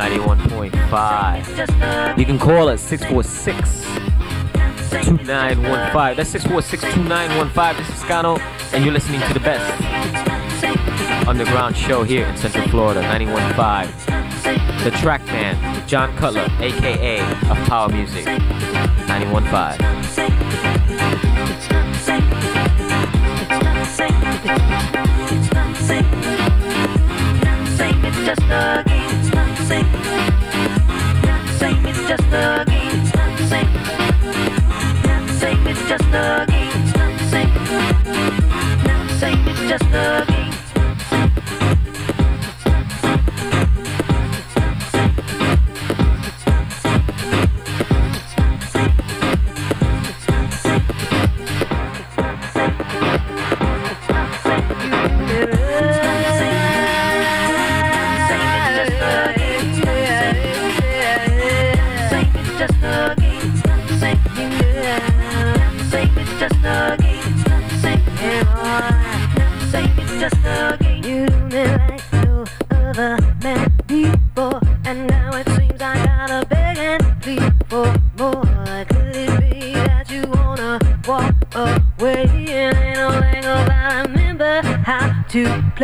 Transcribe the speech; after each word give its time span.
91.5. 0.00 2.18
You 2.18 2.24
can 2.24 2.38
call 2.38 2.70
us 2.70 2.80
646 2.80 3.84
2915. 5.04 6.16
That's 6.16 6.30
646 6.30 6.82
2915. 6.94 7.76
This 7.76 7.86
is 7.90 7.96
Scano, 8.02 8.38
and 8.72 8.82
you're 8.82 8.94
listening 8.94 9.20
to 9.20 9.34
the 9.34 9.40
best 9.40 9.70
underground 11.28 11.76
show 11.76 12.02
here 12.02 12.26
in 12.26 12.34
Central 12.38 12.66
Florida, 12.68 13.02
91.5. 13.02 14.84
The 14.84 14.90
Trackman, 14.92 15.86
Jon 15.86 16.16
Cutler, 16.16 16.48
aka 16.60 17.20
of 17.50 17.58
Power 17.68 17.90
Music, 17.90 18.24
91.5. 18.24 20.00
just 28.24 28.42
a 28.42 28.89
just 32.10 32.26
a 32.32 32.64
game, 32.66 32.90
it's 32.90 33.14
not 33.14 33.40
it's 35.66 35.88
just 35.88 36.02
a 36.08 36.44
game, 36.48 36.72
it's 36.74 36.92
not 36.96 37.12
the 37.18 37.36
it's 39.46 39.60
just 39.68 39.84
a 39.94 40.24
game. 40.26 40.49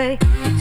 way. 0.06 0.55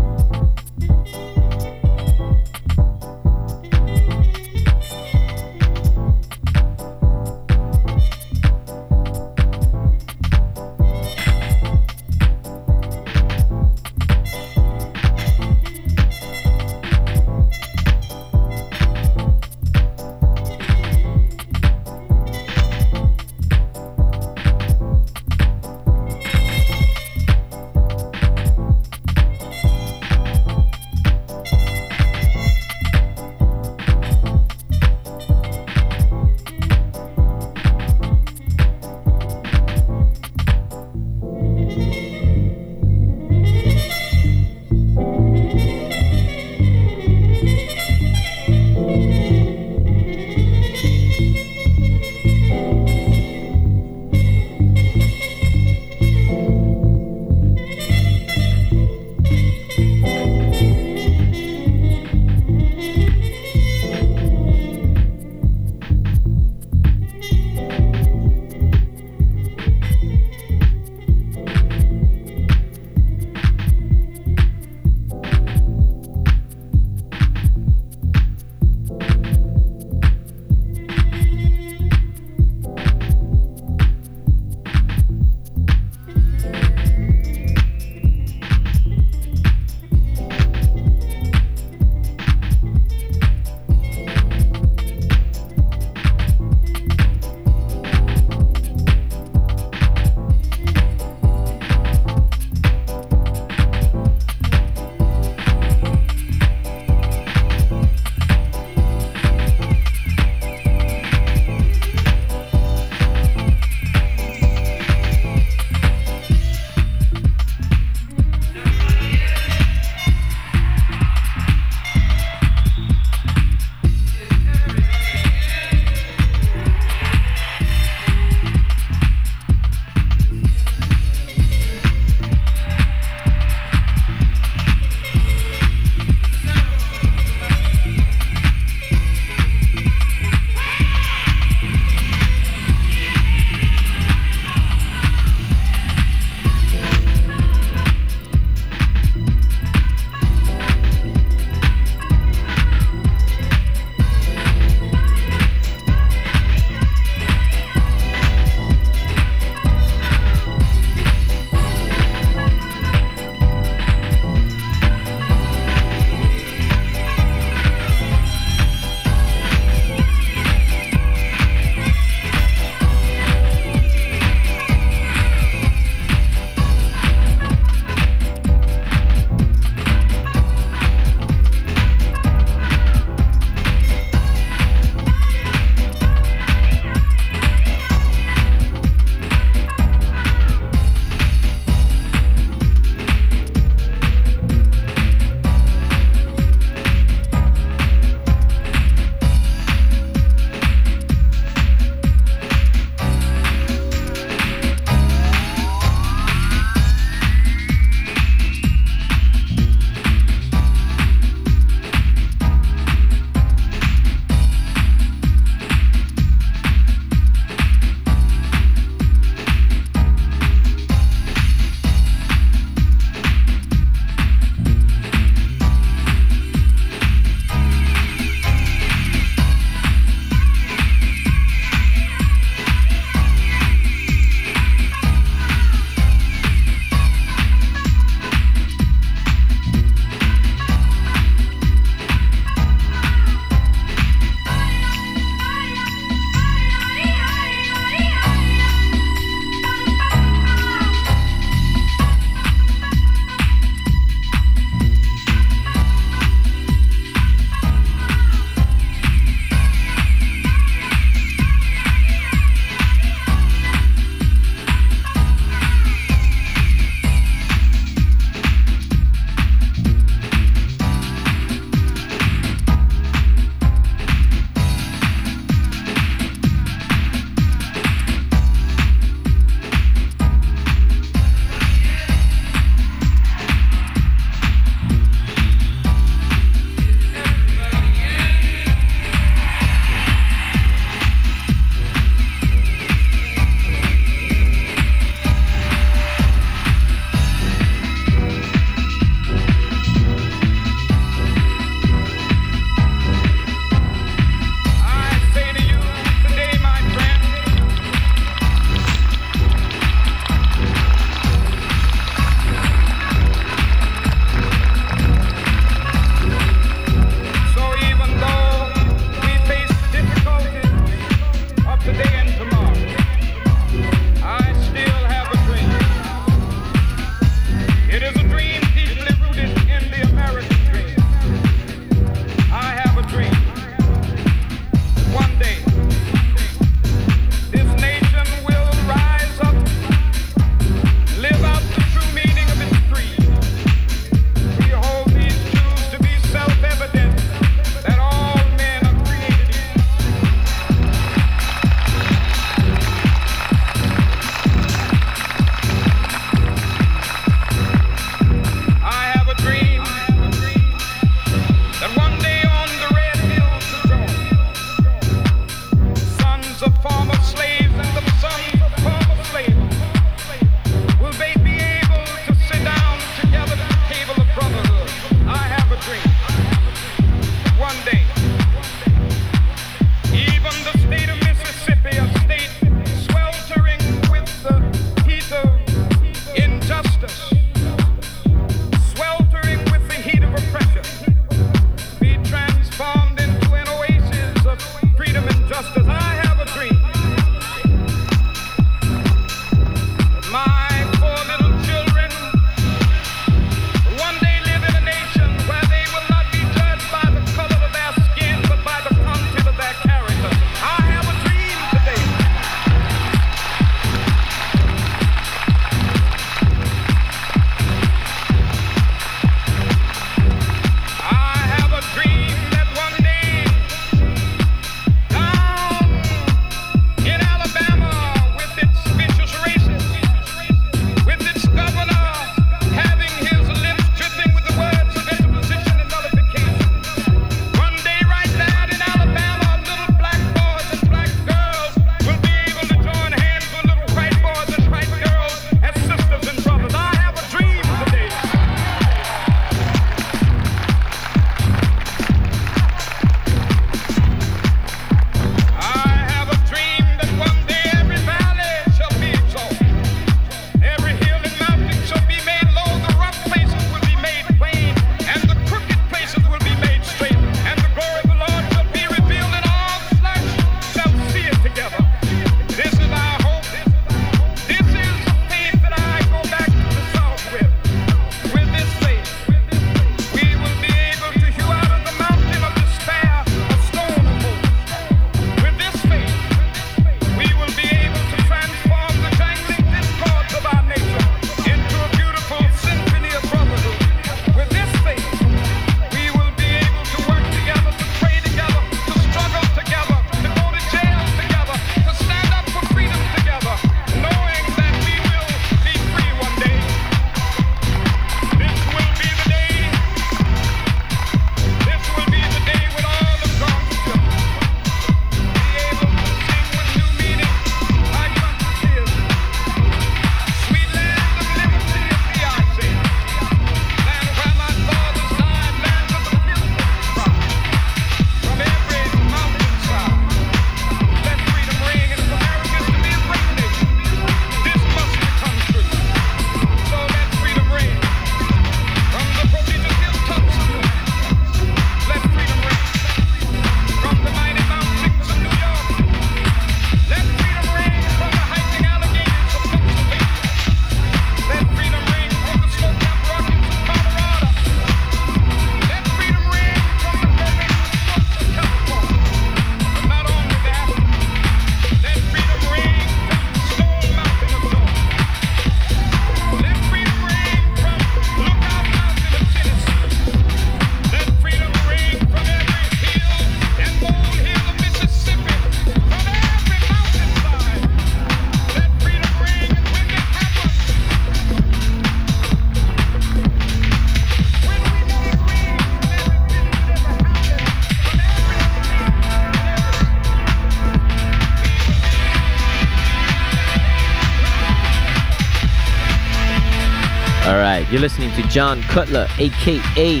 You're 597.80 597.88
listening 597.88 598.12
to 598.22 598.28
Jon 598.28 598.60
Cutler, 598.64 599.08
aka 599.16 600.00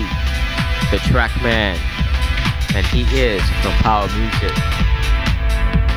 the 0.90 0.98
Trackman, 0.98 1.78
and 2.74 2.84
he 2.88 3.04
is 3.18 3.40
from 3.62 3.72
Power 3.80 4.06
Music. 4.08 4.54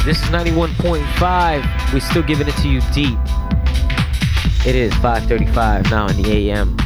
This 0.05 0.23
is 0.23 0.29
91.5. 0.29 1.93
We're 1.93 1.99
still 1.99 2.23
giving 2.23 2.47
it 2.47 2.55
to 2.59 2.69
you 2.69 2.79
deep. 2.93 3.19
It 4.65 4.75
is 4.75 4.93
5:35 4.93 5.91
now 5.91 6.07
in 6.07 6.21
the 6.21 6.31
AM. 6.31 6.77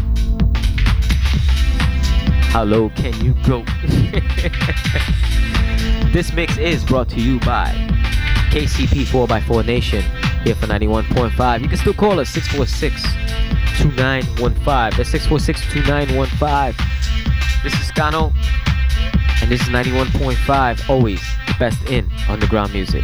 How 2.50 2.64
low 2.64 2.90
can 2.90 3.14
you 3.24 3.36
go? 3.46 3.64
this 6.12 6.34
mix 6.34 6.58
is 6.58 6.84
brought 6.84 7.10
to 7.10 7.22
you 7.22 7.40
by 7.42 7.72
KCP 8.50 9.06
4x4 9.06 9.64
Nation 9.64 10.04
here 10.44 10.56
for 10.56 10.66
91.5. 10.66 11.62
You 11.62 11.68
can 11.68 11.78
still 11.78 11.94
call 11.94 12.20
us 12.20 12.30
646 12.30 13.27
2915. 13.78 14.98
That's 14.98 15.10
646 15.10 15.62
2915. 15.72 16.86
This 17.64 17.74
is 17.74 17.92
Scano, 17.92 18.34
and 19.42 19.52
this 19.52 19.62
is 19.62 19.68
91.5. 19.68 20.90
Always 20.90 21.22
the 21.48 21.56
best 21.60 21.84
in 21.90 22.10
underground 22.28 22.74
music. 22.74 23.04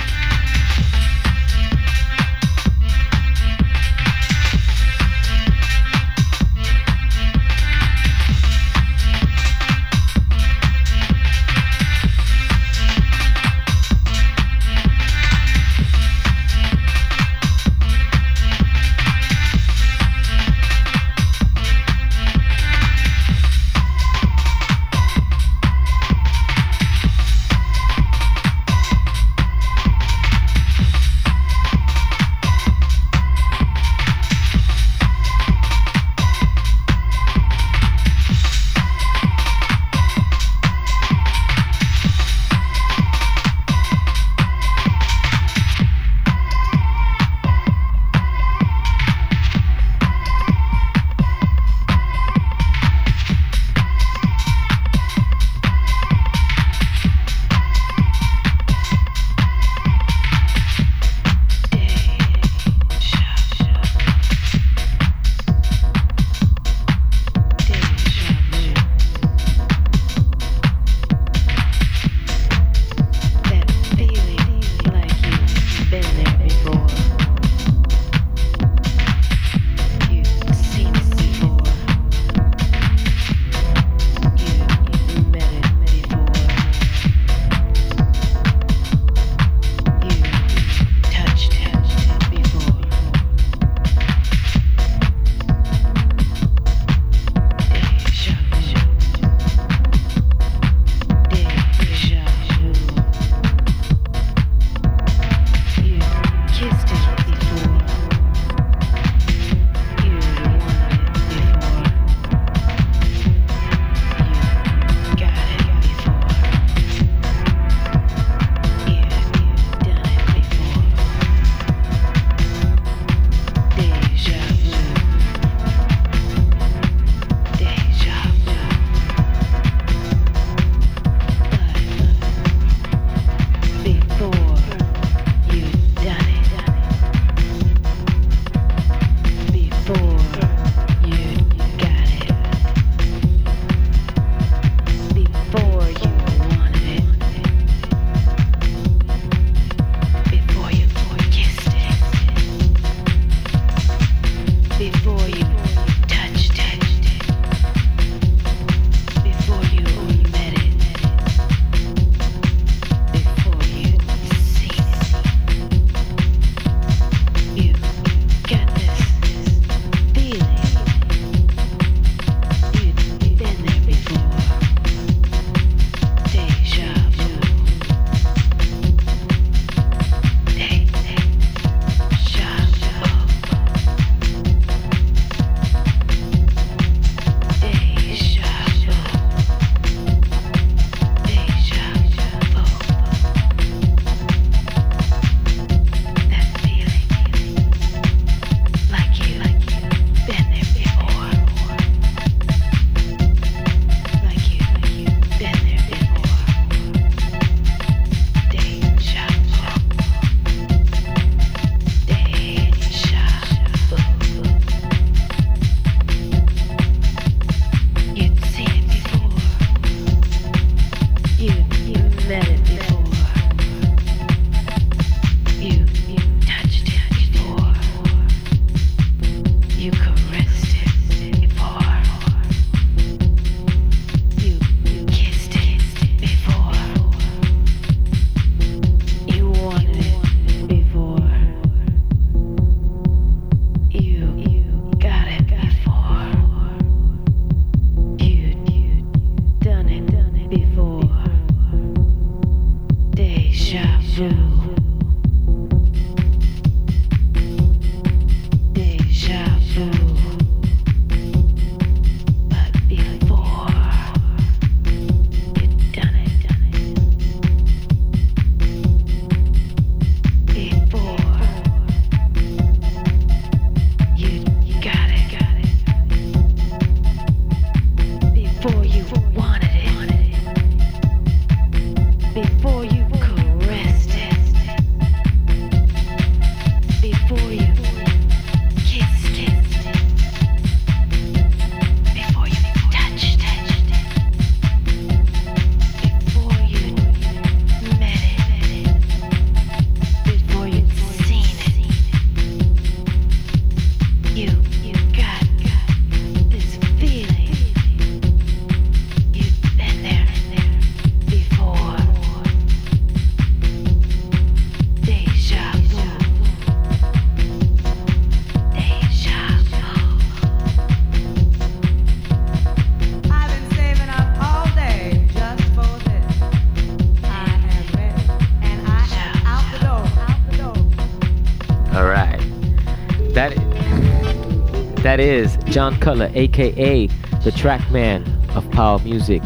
Is 335.24 335.56
Jon 335.68 335.98
Cutler, 336.02 336.30
aka 336.34 337.08
the 337.08 337.52
Trackman 337.52 338.28
of 338.58 338.70
Power 338.72 339.00
Music, 339.00 339.42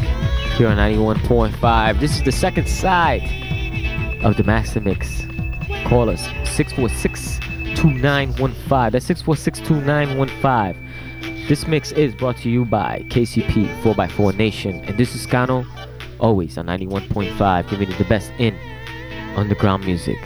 here 0.56 0.66
on 0.66 0.76
91.5. 0.76 2.00
This 2.00 2.16
is 2.16 2.24
the 2.24 2.32
second 2.32 2.68
side 2.68 3.22
of 4.24 4.36
the 4.36 4.42
Master 4.42 4.80
Mix. 4.80 5.24
Call 5.86 6.10
us 6.10 6.26
646-2915. 6.56 8.90
That's 8.90 9.06
646-2915. 9.06 10.74
This 11.46 11.68
mix 11.68 11.92
is 11.92 12.12
brought 12.12 12.38
to 12.38 12.50
you 12.50 12.64
by 12.64 13.04
KCP 13.10 13.68
4x4 13.82 14.36
Nation, 14.36 14.80
and 14.80 14.98
this 14.98 15.14
is 15.14 15.24
Scano, 15.24 15.64
always 16.18 16.58
on 16.58 16.66
91.5, 16.66 17.70
giving 17.70 17.88
you 17.88 17.96
the 17.98 18.04
best 18.06 18.32
in 18.40 18.52
underground 19.36 19.86
music. 19.86 20.18